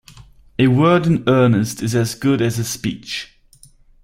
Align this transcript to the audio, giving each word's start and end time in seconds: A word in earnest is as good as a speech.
A 0.57 0.65
word 0.65 1.05
in 1.05 1.23
earnest 1.27 1.83
is 1.83 1.93
as 1.93 2.15
good 2.15 2.41
as 2.41 2.57
a 2.57 2.63
speech. 2.63 3.37